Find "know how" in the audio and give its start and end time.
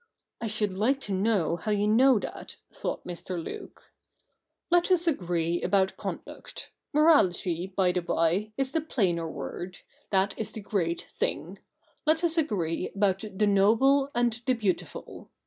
1.13-1.69